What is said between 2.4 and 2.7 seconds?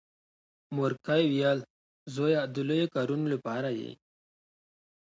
د